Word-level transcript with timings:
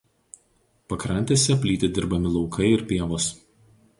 Pakrantėse 0.93 1.57
plyti 1.65 1.91
dirbami 1.99 2.33
laukai 2.37 2.73
ir 2.79 2.87
pievos. 2.93 3.31